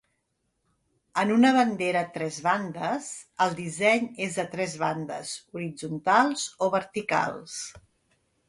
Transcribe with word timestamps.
En 1.23 1.33
una 1.33 1.51
bandera 1.57 2.01
tres 2.15 2.39
bandes, 2.47 3.11
el 3.47 3.53
disseny 3.61 4.09
és 4.29 4.41
de 4.41 4.47
tres 4.57 4.75
bandes 4.87 5.37
horitzontals 5.55 6.49
o 6.69 6.75
verticals. 6.79 7.61